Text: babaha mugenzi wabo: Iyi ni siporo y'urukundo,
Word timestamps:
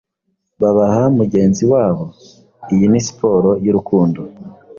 babaha 0.61 1.03
mugenzi 1.17 1.63
wabo: 1.71 2.05
Iyi 2.73 2.85
ni 2.91 3.01
siporo 3.07 3.49
y'urukundo, 3.63 4.19